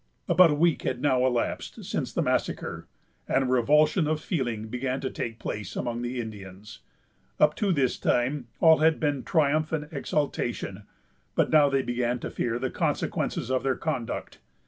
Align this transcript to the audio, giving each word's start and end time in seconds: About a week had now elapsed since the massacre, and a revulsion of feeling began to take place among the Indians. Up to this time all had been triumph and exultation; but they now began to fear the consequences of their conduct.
About 0.27 0.49
a 0.49 0.55
week 0.55 0.81
had 0.81 0.99
now 0.99 1.23
elapsed 1.27 1.85
since 1.85 2.11
the 2.11 2.23
massacre, 2.23 2.87
and 3.27 3.43
a 3.43 3.45
revulsion 3.45 4.07
of 4.07 4.19
feeling 4.19 4.67
began 4.67 4.99
to 4.99 5.11
take 5.11 5.37
place 5.37 5.75
among 5.75 6.01
the 6.01 6.19
Indians. 6.19 6.79
Up 7.39 7.55
to 7.57 7.71
this 7.71 7.99
time 7.99 8.47
all 8.59 8.79
had 8.79 8.99
been 8.99 9.21
triumph 9.23 9.71
and 9.71 9.87
exultation; 9.91 10.87
but 11.35 11.51
they 11.51 11.55
now 11.59 11.69
began 11.69 12.17
to 12.17 12.31
fear 12.31 12.57
the 12.57 12.71
consequences 12.71 13.51
of 13.51 13.61
their 13.61 13.75
conduct. 13.75 14.39